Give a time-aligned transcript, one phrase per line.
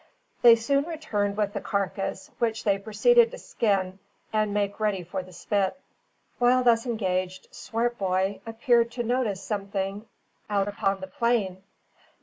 [0.41, 3.99] They soon returned with the carcass, which they proceeded to skin
[4.33, 5.79] and make ready for the spit.
[6.39, 10.07] While thus engaged, Swartboy appeared to notice some thing
[10.49, 11.61] out upon the plain.